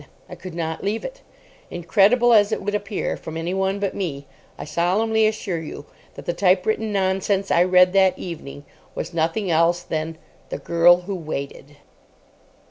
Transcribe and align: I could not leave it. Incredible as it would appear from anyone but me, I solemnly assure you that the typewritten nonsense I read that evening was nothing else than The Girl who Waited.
I 0.27 0.33
could 0.33 0.55
not 0.55 0.83
leave 0.83 1.05
it. 1.05 1.21
Incredible 1.69 2.33
as 2.33 2.51
it 2.51 2.59
would 2.63 2.73
appear 2.73 3.15
from 3.15 3.37
anyone 3.37 3.77
but 3.77 3.93
me, 3.93 4.25
I 4.57 4.65
solemnly 4.65 5.27
assure 5.27 5.61
you 5.61 5.85
that 6.15 6.25
the 6.25 6.33
typewritten 6.33 6.91
nonsense 6.91 7.51
I 7.51 7.63
read 7.65 7.93
that 7.93 8.17
evening 8.17 8.65
was 8.95 9.13
nothing 9.13 9.51
else 9.51 9.83
than 9.83 10.17
The 10.49 10.57
Girl 10.57 11.01
who 11.01 11.13
Waited. 11.13 11.75